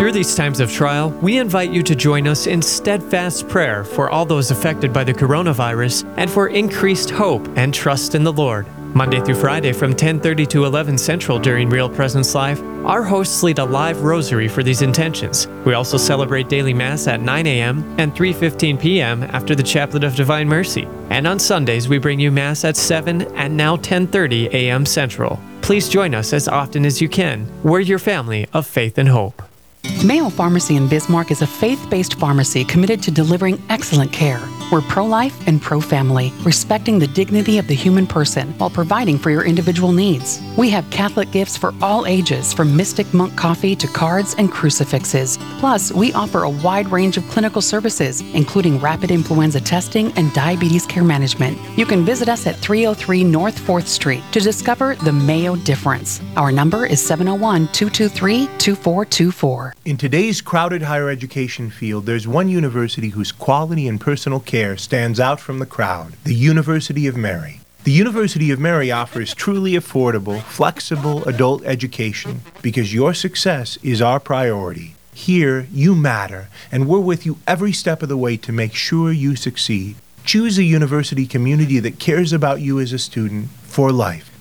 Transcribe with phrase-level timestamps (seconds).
[0.00, 4.08] Through these times of trial, we invite you to join us in steadfast prayer for
[4.08, 8.66] all those affected by the coronavirus and for increased hope and trust in the Lord.
[8.94, 13.58] Monday through Friday from 10:30 to 11 Central during Real Presence Live, our hosts lead
[13.58, 15.46] a live rosary for these intentions.
[15.66, 17.84] We also celebrate daily mass at 9 a.m.
[17.98, 19.22] and 3:15 p.m.
[19.24, 20.88] after the Chaplet of Divine Mercy.
[21.10, 24.86] And on Sundays we bring you mass at 7 and now 10:30 a.m.
[24.86, 25.38] Central.
[25.60, 27.46] Please join us as often as you can.
[27.62, 29.42] We're your family of faith and hope.
[30.04, 34.40] Mayo Pharmacy in Bismarck is a faith based pharmacy committed to delivering excellent care.
[34.70, 39.18] We're pro life and pro family, respecting the dignity of the human person while providing
[39.18, 40.40] for your individual needs.
[40.56, 45.38] We have Catholic gifts for all ages, from Mystic Monk coffee to cards and crucifixes.
[45.58, 50.86] Plus, we offer a wide range of clinical services, including rapid influenza testing and diabetes
[50.86, 51.58] care management.
[51.76, 56.20] You can visit us at 303 North 4th Street to discover the Mayo difference.
[56.36, 59.74] Our number is 701 223 2424.
[59.86, 65.18] In today's crowded higher education field, there's one university whose quality and personal care stands
[65.18, 67.60] out from the crowd the University of Mary.
[67.84, 74.20] The University of Mary offers truly affordable, flexible adult education because your success is our
[74.20, 74.96] priority.
[75.14, 79.10] Here, you matter, and we're with you every step of the way to make sure
[79.12, 79.96] you succeed.
[80.26, 84.29] Choose a university community that cares about you as a student for life.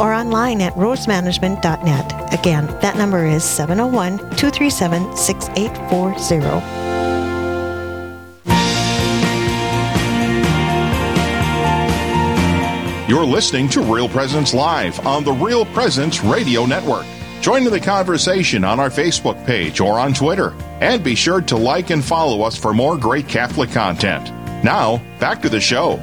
[0.00, 2.32] or online at rosemanagement.net.
[2.32, 6.90] Again, that number is 701 237 6840.
[13.10, 17.04] You're listening to Real Presence Live on the Real Presence Radio Network.
[17.40, 20.54] Join in the conversation on our Facebook page or on Twitter.
[20.80, 24.30] And be sure to like and follow us for more great Catholic content.
[24.62, 25.96] Now, back to the show.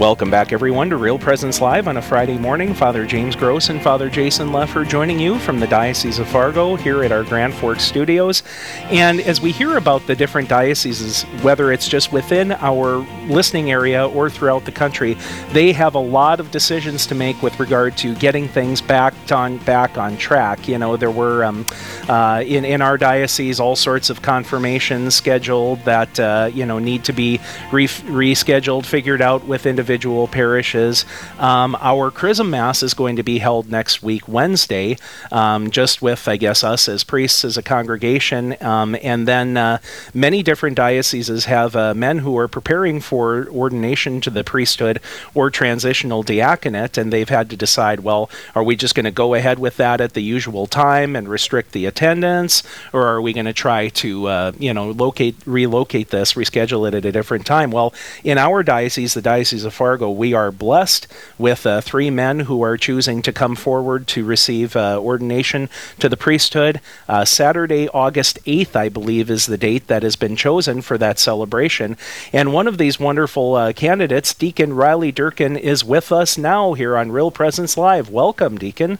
[0.00, 2.72] Welcome back, everyone, to Real Presence Live on a Friday morning.
[2.72, 7.04] Father James Gross and Father Jason Leffer joining you from the Diocese of Fargo here
[7.04, 8.42] at our Grand Forks studios.
[8.84, 14.08] And as we hear about the different dioceses, whether it's just within our listening area
[14.08, 15.18] or throughout the country,
[15.52, 19.58] they have a lot of decisions to make with regard to getting things back on
[19.58, 20.66] back on track.
[20.66, 21.66] You know, there were um,
[22.08, 27.04] uh, in in our diocese all sorts of confirmations scheduled that uh, you know need
[27.04, 27.38] to be
[27.70, 31.04] re- rescheduled, figured out with individuals individual parishes.
[31.36, 34.96] Um, our Chrism Mass is going to be held next week, Wednesday,
[35.32, 38.54] um, just with, I guess, us as priests as a congregation.
[38.62, 39.78] Um, and then uh,
[40.14, 45.00] many different dioceses have uh, men who are preparing for ordination to the priesthood
[45.34, 49.34] or transitional diaconate, and they've had to decide well, are we just going to go
[49.34, 52.62] ahead with that at the usual time and restrict the attendance,
[52.92, 56.94] or are we going to try to, uh, you know, locate, relocate this, reschedule it
[56.94, 57.72] at a different time?
[57.72, 57.92] Well,
[58.22, 61.06] in our diocese, the Diocese of Fargo, we are blessed
[61.38, 65.70] with uh, three men who are choosing to come forward to receive uh, ordination
[66.00, 66.82] to the priesthood.
[67.08, 71.18] Uh, Saturday, August 8th, I believe, is the date that has been chosen for that
[71.18, 71.96] celebration.
[72.30, 76.94] And one of these wonderful uh, candidates, Deacon Riley Durkin, is with us now here
[76.94, 78.10] on Real Presence Live.
[78.10, 78.98] Welcome, Deacon.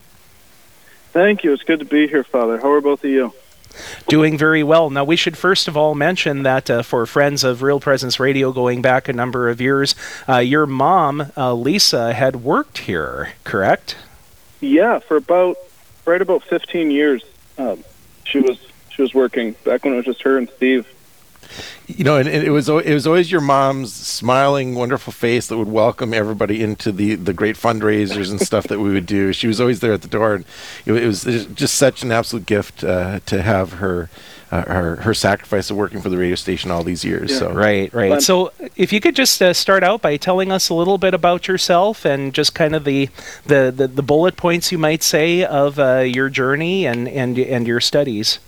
[1.11, 1.53] Thank you.
[1.53, 2.57] It's good to be here, Father.
[2.59, 3.35] How are both of you?
[4.07, 4.89] Doing very well.
[4.89, 8.51] Now, we should first of all mention that uh, for friends of Real Presence Radio
[8.51, 9.95] going back a number of years,
[10.27, 13.95] uh, your mom, uh, Lisa, had worked here, correct?
[14.59, 15.57] Yeah, for about
[16.05, 17.23] right about 15 years.
[17.57, 17.83] Um,
[18.23, 18.59] she was
[18.89, 20.87] she was working back when it was just her and Steve
[21.87, 25.57] you know, and, and, it was it was always your mom's smiling, wonderful face that
[25.57, 29.33] would welcome everybody into the the great fundraisers and stuff that we would do.
[29.33, 30.45] She was always there at the door, and
[30.85, 34.09] it, it was just such an absolute gift uh, to have her.
[34.51, 37.31] Uh, her her sacrifice of working for the radio station all these years.
[37.31, 37.37] Yeah.
[37.37, 38.21] So right, right.
[38.21, 41.47] So if you could just uh, start out by telling us a little bit about
[41.47, 43.07] yourself and just kind of the
[43.45, 47.65] the, the, the bullet points you might say of uh, your journey and, and and
[47.65, 48.39] your studies.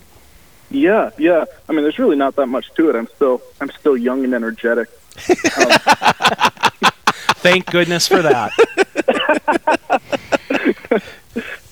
[0.73, 1.45] Yeah, yeah.
[1.69, 2.95] I mean, there's really not that much to it.
[2.95, 4.89] I'm still, I'm still young and energetic.
[5.29, 5.67] Um,
[7.43, 8.51] Thank goodness for that.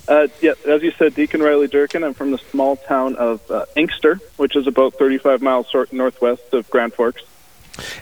[0.07, 2.03] uh, yeah, as you said, Deacon Riley Durkin.
[2.03, 6.69] I'm from the small town of uh, Inkster, which is about 35 miles northwest of
[6.69, 7.23] Grand Forks.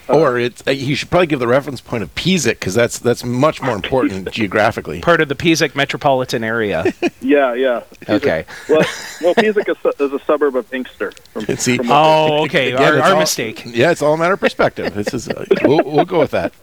[0.08, 3.24] Or it's uh, you should probably give the reference point of Pisek because that's that's
[3.24, 5.02] much more important geographically.
[5.02, 6.86] Part of the Pisek metropolitan area.
[7.22, 7.84] Yeah, yeah.
[8.08, 8.46] Okay.
[8.70, 8.84] Well,
[9.22, 11.12] well, Pisek is, is a suburb of Inkster.
[11.34, 11.78] From, See?
[11.78, 12.72] from oh, okay.
[12.72, 13.64] Again, our our all- mistake.
[13.66, 14.94] Yeah, it's all a matter of perspective.
[14.94, 16.54] This is uh, we'll, we'll go with that.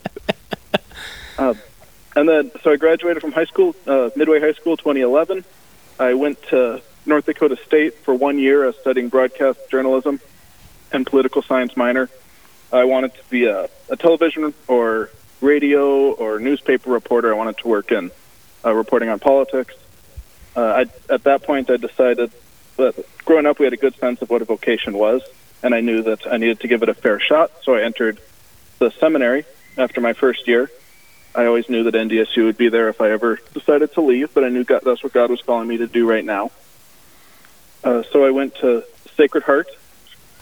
[2.16, 5.44] And then, so I graduated from high school, uh, Midway High School, 2011.
[6.00, 10.20] I went to North Dakota State for one year uh, studying broadcast journalism
[10.92, 12.08] and political science minor.
[12.72, 15.10] I wanted to be a, a television or
[15.40, 17.32] radio or newspaper reporter.
[17.32, 18.10] I wanted to work in
[18.64, 19.74] uh, reporting on politics.
[20.56, 22.30] Uh, I, at that point, I decided
[22.76, 25.22] that growing up, we had a good sense of what a vocation was,
[25.62, 27.52] and I knew that I needed to give it a fair shot.
[27.62, 28.20] So I entered
[28.78, 29.44] the seminary
[29.76, 30.70] after my first year.
[31.34, 34.42] I always knew that NDSU would be there if I ever decided to leave, but
[34.42, 36.50] I knew God, that's what God was calling me to do right now.
[37.84, 38.84] Uh, so I went to
[39.16, 39.68] Sacred Heart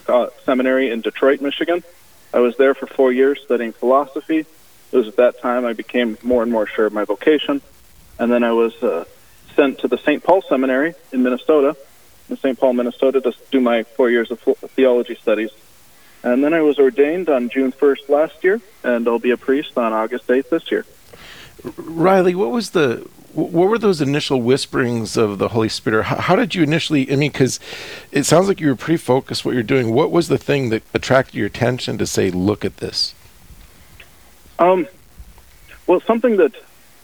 [0.07, 1.83] uh, Seminary in Detroit, Michigan.
[2.35, 4.39] I was there for four years studying philosophy.
[4.39, 7.63] It was at that time I became more and more sure of my vocation.
[8.19, 9.05] And then I was uh,
[9.55, 10.25] sent to the St.
[10.25, 11.77] Paul Seminary in Minnesota,
[12.29, 12.59] in St.
[12.59, 15.51] Paul, Minnesota, to do my four years of theology studies.
[16.25, 19.79] And then I was ordained on June 1st last year, and I'll be a priest
[19.79, 20.85] on August 8th this year.
[21.65, 26.05] Riley, what was the what were those initial whisperings of the Holy Spirit?
[26.05, 27.11] How, how did you initially?
[27.11, 27.59] I mean, because
[28.13, 29.93] it sounds like you were pretty focused what you're doing.
[29.93, 33.15] What was the thing that attracted your attention to say, "Look at this"?
[34.59, 34.87] Um,
[35.87, 36.53] well, something that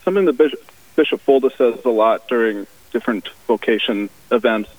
[0.04, 0.60] something that Bishop,
[0.94, 4.70] Bishop Folda says a lot during different vocation events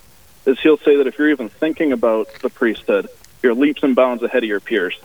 [0.46, 3.08] is he'll say that if you're even thinking about the priesthood,
[3.42, 4.98] you're leaps and bounds ahead of your peers.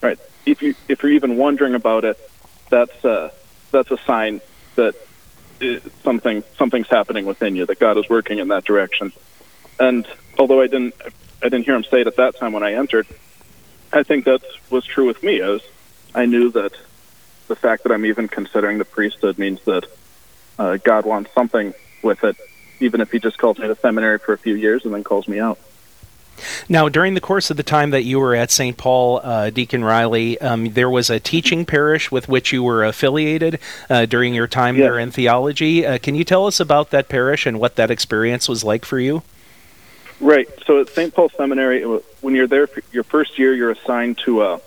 [0.00, 0.18] Right?
[0.46, 2.18] If you if you're even wondering about it,
[2.70, 3.30] that's uh,
[3.70, 4.40] that's a sign
[4.76, 4.94] that
[5.62, 9.12] uh, something something's happening within you, that God is working in that direction.
[9.78, 10.06] And
[10.38, 10.94] although I didn't
[11.42, 13.06] I didn't hear him say it at that time when I entered,
[13.92, 15.40] I think that was true with me.
[15.40, 15.60] As
[16.14, 16.72] I knew that
[17.48, 19.84] the fact that I'm even considering the priesthood means that
[20.58, 22.36] uh, God wants something with it,
[22.80, 25.28] even if He just calls me to seminary for a few years and then calls
[25.28, 25.58] me out.
[26.68, 28.76] Now, during the course of the time that you were at St.
[28.76, 33.58] Paul, uh, Deacon Riley, um, there was a teaching parish with which you were affiliated
[33.90, 34.84] uh, during your time Yeah.
[34.84, 35.84] there in theology.
[35.86, 38.98] Uh, can you tell us about that parish and what that experience was like for
[38.98, 39.22] you?
[40.20, 40.48] Right.
[40.66, 41.14] So at St.
[41.14, 41.82] Paul Seminary,
[42.20, 44.58] when you're there for your first year, you're assigned to uh,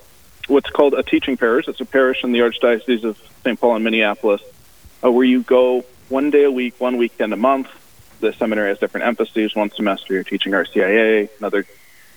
[0.47, 1.67] what's called a teaching parish.
[1.67, 3.59] It's a parish in the Archdiocese of St.
[3.59, 4.41] Paul in Minneapolis,
[5.03, 7.67] uh, where you go one day a week, one weekend a month.
[8.21, 9.55] The seminary has different emphases.
[9.55, 11.65] One semester you're teaching RCIA, another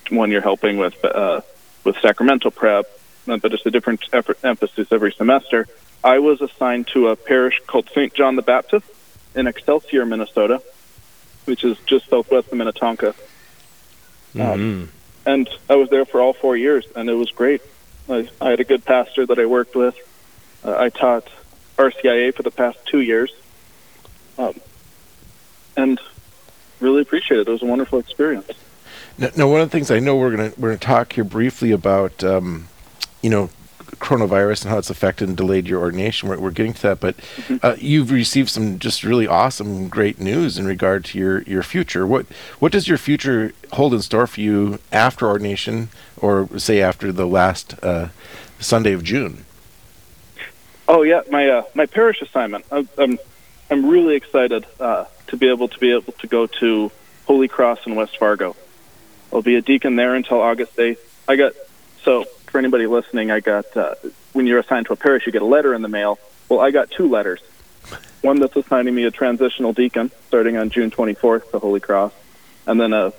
[0.09, 1.41] one you're helping with uh,
[1.83, 2.85] with sacramental prep,
[3.27, 5.67] uh, but it's a different effort, emphasis every semester.
[6.03, 8.13] I was assigned to a parish called St.
[8.13, 8.85] John the Baptist
[9.33, 10.61] in Excelsior, Minnesota,
[11.45, 13.15] which is just southwest of Minnetonka.
[14.39, 14.89] Um,
[15.25, 17.61] and I was there for all four years, and it was great.
[18.07, 19.95] I, I had a good pastor that I worked with.
[20.63, 21.27] Uh, I taught
[21.77, 23.33] RCIA for the past two years,
[24.37, 24.53] um,
[25.77, 25.99] and
[26.79, 27.47] really appreciate it.
[27.47, 28.51] It was a wonderful experience.
[29.17, 31.71] Now, now, one of the things I know we're gonna we're gonna talk here briefly
[31.71, 32.67] about, um,
[33.21, 33.49] you know,
[33.99, 36.27] coronavirus and how it's affected and delayed your ordination.
[36.27, 37.15] We're, we're getting to that, but
[37.63, 42.05] uh, you've received some just really awesome, great news in regard to your your future.
[42.05, 42.25] What
[42.59, 47.25] what does your future hold in store for you after ordination, or say after the
[47.25, 48.09] last uh,
[48.59, 49.45] Sunday of June?
[50.87, 52.65] Oh yeah, my uh, my parish assignment.
[52.71, 53.17] I'm I'm,
[53.69, 56.91] I'm really excited uh, to be able to be able to go to
[57.25, 58.55] Holy Cross in West Fargo.
[59.33, 60.99] I'll be a deacon there until August 8th.
[61.27, 61.53] I got
[62.03, 63.95] so for anybody listening, I got uh,
[64.33, 66.19] when you're assigned to a parish, you get a letter in the mail.
[66.49, 67.41] Well, I got two letters.
[68.21, 72.13] One that's assigning me a transitional deacon starting on June 24th to Holy Cross,
[72.65, 73.11] and then a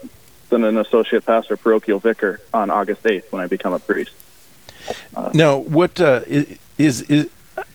[0.48, 4.12] then an associate pastor, parochial vicar on August 8th when I become a priest.
[5.34, 7.28] Now, what uh, i- is is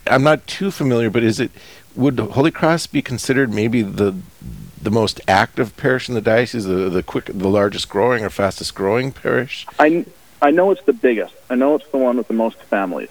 [0.06, 1.50] I'm not too familiar, but is it
[1.96, 4.14] would Holy Cross be considered maybe the
[4.80, 8.74] the most active parish in the diocese, the the quick, the largest growing or fastest
[8.74, 9.66] growing parish?
[9.78, 10.04] I
[10.40, 11.34] I know it's the biggest.
[11.50, 13.10] I know it's the one with the most families,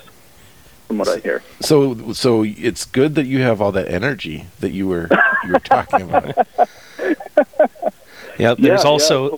[0.88, 1.43] from what I hear.
[1.61, 5.09] So so it's good that you have all that energy that you were
[5.45, 6.47] you were talking about.
[8.38, 8.57] Yep.
[8.57, 8.89] There's Yeah,
[9.31, 9.38] yeah.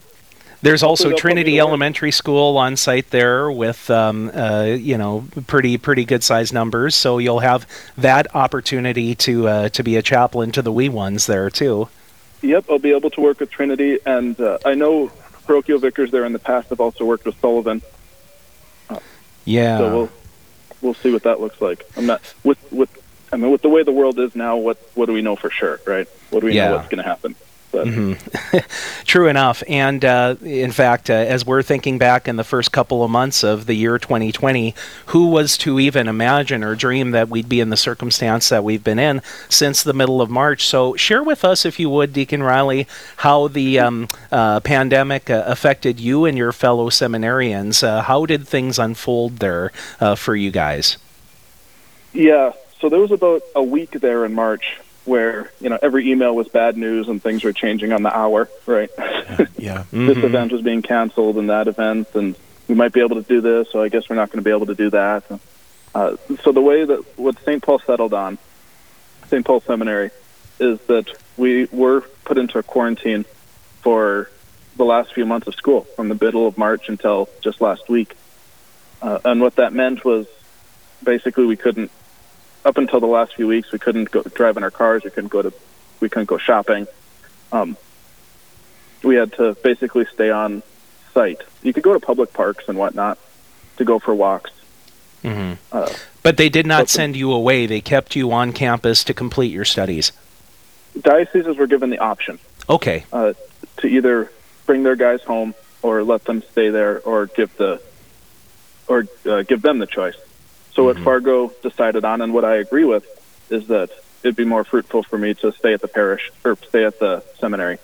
[0.64, 1.60] There's also they'll put me Trinity.
[1.60, 6.96] Elementary School on site there with um, uh, you know pretty pretty good sized numbers.
[6.96, 7.68] So you'll have
[7.98, 11.90] that opportunity to uh, to be a chaplain to the wee ones there too.
[12.42, 15.12] Yep, I'll be able to work with Trinity, and uh, I know
[15.46, 17.82] parochial vicars there in the past have also worked with Sullivan.
[19.46, 19.78] Yeah.
[19.78, 20.10] So we'll
[20.82, 21.86] we'll see what that looks like.
[21.98, 22.90] I'm not with with
[23.32, 24.58] I mean with the way the world is now.
[24.58, 26.08] What what do we know for sure, right?
[26.30, 26.70] What do we Yeah.
[26.70, 27.36] know what's going to happen?
[27.74, 28.58] But Mm-hmm.
[29.06, 29.64] True enough.
[29.68, 33.44] And uh, in fact, uh, as we're thinking back in the first couple of months
[33.44, 34.76] of the year 2020,
[35.08, 38.84] who was to even imagine or dream that we'd be in the circumstance that we've
[38.84, 40.66] been in since the middle of March?
[40.66, 42.88] So, share with us, if you would, Deacon Riley,
[43.18, 47.84] how the um, uh, pandemic uh, affected you and your fellow seminarians.
[47.84, 50.98] Uh, how did things unfold there uh, for you guys?
[52.14, 56.36] yeah, so there was about a week there in March where you know every email
[56.36, 58.90] was bad news and things were changing on the hour, right?
[59.58, 59.86] Yeah.
[59.94, 62.36] this event was being canceled and that event, and
[62.68, 64.52] we might be able to do this, so I guess we're not going to be
[64.52, 65.24] able to do that.
[65.96, 67.64] Uh, so the way that what St.
[67.64, 68.38] Paul settled on,
[69.28, 69.46] St.
[69.46, 70.12] Paul Seminary,
[70.60, 71.08] is that
[71.38, 73.26] we were put into a quarantine
[73.82, 74.30] for
[74.76, 78.16] the last few months of school, from the middle of March until just last week.
[79.02, 80.26] Uh, and what that meant was
[81.04, 81.92] basically we couldn't,
[82.66, 85.30] up until the last few weeks, we couldn't go drive in our cars, we couldn't
[85.32, 85.54] go to,
[86.00, 86.88] we couldn't go shopping.
[87.52, 87.78] Um,
[89.04, 90.64] we had to basically stay on
[91.14, 91.42] site.
[91.62, 93.18] You could go to public parks and whatnot
[93.78, 94.52] to go for walks.
[95.24, 95.58] Mhm.
[95.72, 95.90] Uh,
[96.22, 97.66] But they did not send you away.
[97.66, 100.12] They kept you on campus to complete your studies.
[101.02, 102.38] dioceses were given the option
[102.70, 103.04] Okay.
[103.12, 103.34] uh,
[103.78, 104.32] to either
[104.68, 107.82] bring their guys home or let them stay there, or give the
[108.88, 110.16] or uh, give them the choice.
[110.74, 113.06] So what Fargo decided on, and what I agree with,
[113.50, 113.90] is that
[114.24, 117.24] it'd be more fruitful for me to stay at the parish or stay at the
[117.40, 117.78] seminary.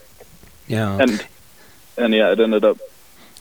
[0.67, 0.97] Yeah.
[0.99, 1.25] And
[1.97, 2.77] and yeah, it ended up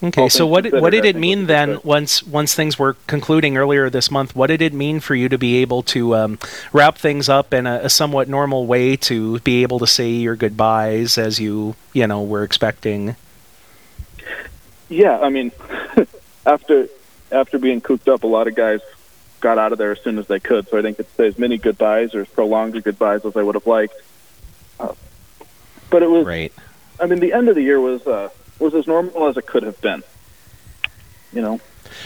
[0.00, 3.56] Okay, so what did, what did it mean good then once once things were concluding
[3.56, 4.36] earlier this month?
[4.36, 6.38] What did it mean for you to be able to um,
[6.72, 10.36] wrap things up in a, a somewhat normal way to be able to say your
[10.36, 13.16] goodbyes as you you know were expecting?
[14.88, 15.50] Yeah, I mean,
[16.46, 16.88] after
[17.32, 18.80] after being cooped up, a lot of guys
[19.40, 20.68] got out of there as soon as they could.
[20.68, 23.36] So I didn't get to say as many goodbyes or as prolonged a goodbyes as
[23.36, 23.94] I would have liked.
[24.80, 24.94] Uh,
[25.90, 26.52] but it was, Right.
[27.00, 28.28] I mean, the end of the year was uh,
[28.58, 30.02] was as normal as it could have been.
[31.32, 31.60] You know,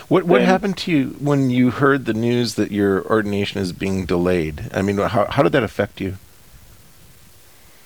[0.09, 3.73] What what And- happened to you when you heard the news that your ordination is
[3.73, 4.69] being delayed?
[4.75, 6.17] I mean, how how did that affect you?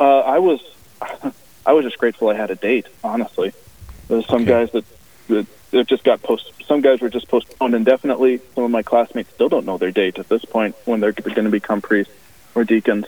[0.00, 0.60] uh, I was
[1.66, 2.86] I was just grateful I had a date.
[3.04, 3.52] Honestly,
[4.08, 4.50] there's some Okay.
[4.50, 4.84] guys that
[5.28, 6.50] that, that just got post.
[6.66, 8.40] Some guys were just postponed indefinitely.
[8.54, 11.44] Some of my classmates still don't know their date at this point when they're going
[11.44, 12.12] to become priests
[12.54, 13.06] or deacons.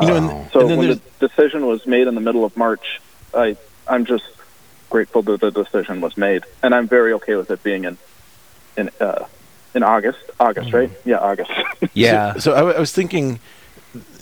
[0.00, 0.38] You know, Wow.
[0.40, 3.00] and, So and then when there's the decision was made in the middle of March,
[3.34, 4.24] I I'm just
[4.90, 7.98] grateful that the decision was made, and I'm very okay with it being in
[8.76, 9.26] in uh,
[9.74, 10.18] in August.
[10.40, 10.90] August, right?
[11.04, 11.50] Yeah, August.
[11.94, 12.34] Yeah.
[12.34, 13.40] So, so I, I was thinking.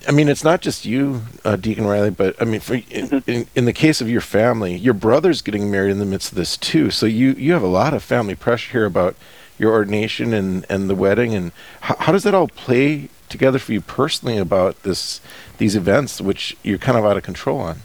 [0.09, 3.47] I mean, it's not just you, uh, Deacon Riley, but I mean, for, in, in,
[3.55, 6.57] in the case of your family, your brother's getting married in the midst of this
[6.57, 6.91] too.
[6.91, 9.17] So you you have a lot of family pressure here about
[9.59, 13.73] your ordination and, and the wedding, and how, how does that all play together for
[13.73, 15.21] you personally about this
[15.59, 17.81] these events, which you're kind of out of control on?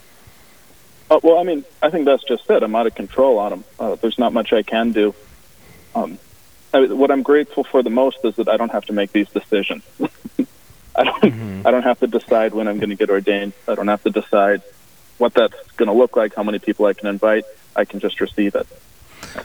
[1.10, 2.62] Uh, well, I mean, I think that's just it.
[2.62, 3.64] I'm out of control on them.
[3.78, 5.14] Uh, there's not much I can do.
[5.94, 6.18] Um,
[6.72, 9.28] I what I'm grateful for the most is that I don't have to make these
[9.28, 9.82] decisions.
[10.96, 11.66] I don't.
[11.66, 13.52] I don't have to decide when I'm going to get ordained.
[13.66, 14.62] I don't have to decide
[15.18, 17.44] what that's going to look like, how many people I can invite.
[17.74, 18.66] I can just receive it.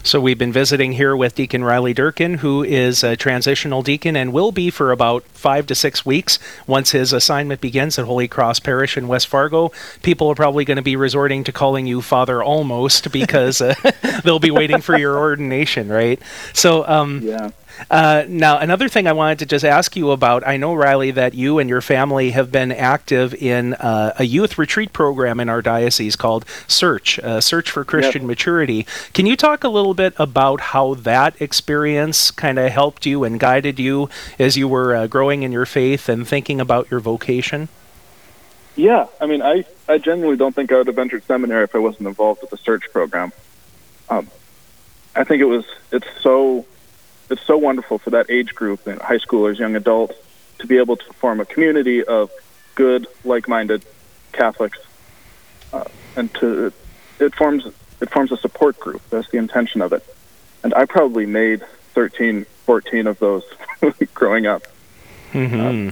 [0.03, 4.33] So we've been visiting here with Deacon Riley Durkin, who is a transitional deacon and
[4.33, 8.61] will be for about five to six weeks once his assignment begins at Holy Cross
[8.61, 9.71] Parish in West Fargo.
[10.03, 13.75] People are probably going to be resorting to calling you Father Almost because uh,
[14.23, 16.21] they'll be waiting for your ordination, right?
[16.53, 17.51] So, um, Yeah.
[17.89, 21.33] Uh, now, another thing I wanted to just ask you about I know, Riley, that
[21.33, 25.61] you and your family have been active in uh, a youth retreat program in our
[25.61, 28.85] diocese called Search, uh, Search for Christian Maturity.
[29.13, 33.39] Can you talk a little bit about how that experience kind of helped you and
[33.39, 37.69] guided you as you were uh, growing in your faith and thinking about your vocation?
[38.75, 41.79] Yeah, I mean, I, I genuinely don't think I would have entered seminary if I
[41.79, 43.31] wasn't involved with the search program.
[44.07, 44.27] Um,
[45.15, 46.65] I think it was it's so
[47.29, 50.15] it's so wonderful for that age group, you know, high schoolers, young adults,
[50.59, 52.31] to be able to form a community of
[52.75, 53.85] good, like-minded
[54.31, 54.79] Catholics,
[55.73, 55.83] uh,
[56.15, 56.71] and to
[57.19, 57.65] it forms
[57.99, 59.01] it forms a support group.
[59.09, 60.05] That's the intention of it.
[60.63, 63.43] And I probably made 13, 14 of those
[64.13, 64.63] growing up.
[65.33, 65.89] Mm-hmm.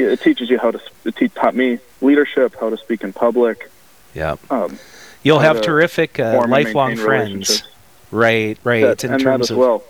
[0.00, 0.80] Yeah, it teaches you how to.
[1.04, 3.70] It te- taught me leadership, how to speak in public.
[4.14, 4.36] yeah.
[4.50, 4.78] Um,
[5.24, 7.64] You'll have terrific uh, lifelong friends.
[8.12, 8.82] Right, right.
[8.82, 9.82] That- in and that terms as of well.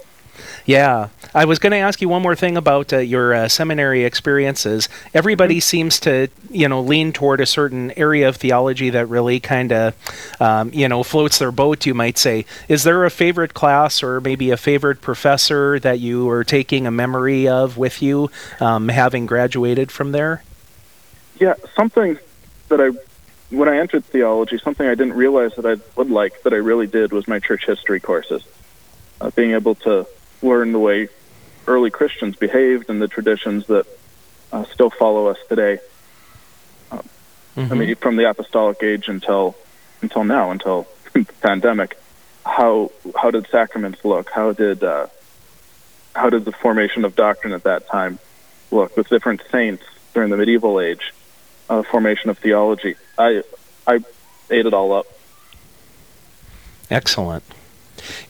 [0.66, 4.04] Yeah, I was going to ask you one more thing about uh, your uh, seminary
[4.04, 4.88] experiences.
[5.14, 5.60] Everybody Mm-hmm.
[5.60, 9.94] seems to, you know, lean toward a certain area of theology that really kind of,
[10.40, 11.86] um, you know, floats their boat.
[11.86, 16.28] You might say, is there a favorite class or maybe a favorite professor that you
[16.28, 18.30] are taking a memory of with you,
[18.60, 20.42] um, having graduated from there?
[21.40, 22.18] Yeah, something
[22.68, 22.90] that I
[23.50, 26.86] when I entered theology, something I didn't realize that I would like that I really
[26.86, 28.42] did was my church history courses.
[29.20, 30.06] Uh, being able to
[30.42, 31.08] learn the way
[31.66, 33.86] early Christians behaved and the traditions that
[34.52, 35.78] uh, still follow us today.
[36.90, 37.02] Uh,
[37.56, 37.72] mm-hmm.
[37.72, 39.56] I mean, from the apostolic age until
[40.00, 41.98] until now, until the pandemic,
[42.44, 44.30] how how did sacraments look?
[44.30, 45.08] How did uh,
[46.14, 48.18] how did the formation of doctrine at that time
[48.70, 51.12] look with different saints during the medieval age?
[51.68, 52.96] Uh, formation of theology.
[53.18, 53.42] I
[53.86, 53.96] I
[54.50, 55.06] ate it all up.
[56.90, 57.44] Excellent.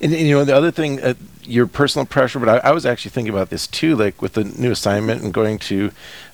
[0.00, 1.14] And, and, you know the other thing, uh,
[1.48, 2.38] your personal pressure.
[2.38, 5.32] But I, I, was actually thinking about this too, like with the new assignment and
[5.32, 5.90] going to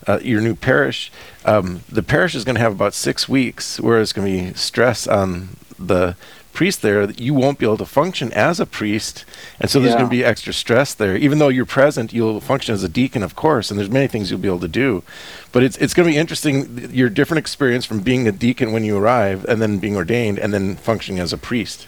[0.07, 1.11] uh, your new parish.
[1.45, 4.53] Um, the parish is going to have about six weeks where it's going to be
[4.55, 6.15] stress on the
[6.55, 9.25] priest there you won't be able to function as a priest
[9.59, 9.97] and so there's yeah.
[9.97, 13.21] going to be extra stress there even though you're present you'll function as a deacon
[13.21, 15.03] of course and there's many things you'll be able to do
[15.51, 18.85] but it's it's going to be interesting your different experience from being a deacon when
[18.85, 21.87] you arrive and then being ordained and then functioning as a priest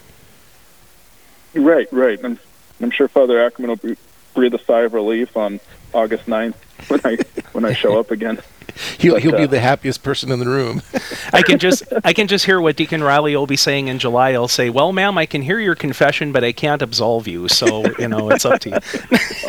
[1.54, 2.38] right right and
[2.80, 3.96] I'm sure Father Ackerman will
[4.34, 5.60] breathe a sigh of relief on
[5.92, 6.54] August 9th
[6.88, 7.18] when I
[7.52, 8.40] when I show up again.
[8.98, 10.82] he'll but, he'll uh, be the happiest person in the room.
[11.32, 14.32] I can just I can just hear what Deacon Riley will be saying in July.
[14.32, 17.48] He'll say, "Well, ma'am, I can hear your confession, but I can't absolve you.
[17.48, 18.78] So you know, it's up to you."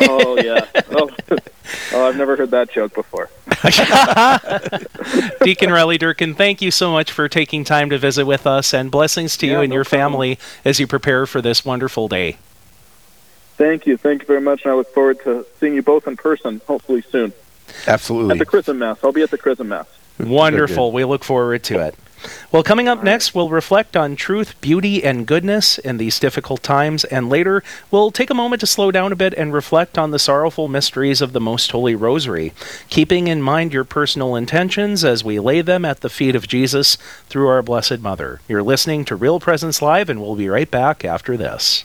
[0.08, 0.66] oh yeah.
[0.90, 1.10] Oh,
[1.92, 3.30] oh, I've never heard that joke before.
[5.44, 8.90] Deacon Riley Durkin, thank you so much for taking time to visit with us, and
[8.90, 10.12] blessings to yeah, you and no your problem.
[10.12, 12.38] family as you prepare for this wonderful day.
[13.60, 13.98] Thank you.
[13.98, 14.64] Thank you very much.
[14.64, 17.34] And I look forward to seeing you both in person, hopefully soon.
[17.86, 18.32] Absolutely.
[18.32, 18.96] At the Chrism Mass.
[19.04, 19.86] I'll be at the Chrism Mass.
[20.18, 20.92] Wonderful.
[20.92, 21.94] We look forward to it.
[22.50, 27.04] Well, coming up next, we'll reflect on truth, beauty, and goodness in these difficult times,
[27.04, 30.18] and later, we'll take a moment to slow down a bit and reflect on the
[30.18, 32.54] sorrowful mysteries of the Most Holy Rosary,
[32.88, 36.96] keeping in mind your personal intentions as we lay them at the feet of Jesus
[37.28, 38.40] through our Blessed Mother.
[38.48, 41.84] You're listening to Real Presence Live, and we'll be right back after this.